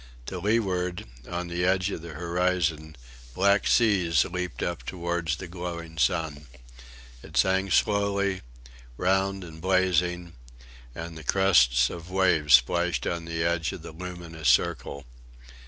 To 0.25 0.39
leeward, 0.39 1.05
on 1.29 1.47
the 1.47 1.63
edge 1.63 1.91
of 1.91 2.01
the 2.01 2.15
horizon, 2.15 2.95
black 3.35 3.67
seas 3.67 4.25
leaped 4.25 4.63
up 4.63 4.81
towards 4.81 5.35
the 5.37 5.45
glowing 5.47 5.99
sun. 5.99 6.47
It 7.21 7.37
sank 7.37 7.71
slowly, 7.71 8.41
round 8.97 9.43
and 9.43 9.61
blazing, 9.61 10.33
and 10.95 11.15
the 11.15 11.23
crests 11.23 11.91
of 11.91 12.09
waves 12.09 12.55
splashed 12.55 13.05
on 13.05 13.25
the 13.25 13.43
edge 13.43 13.73
of 13.73 13.83
the 13.83 13.91
luminous 13.91 14.49
circle. 14.49 15.05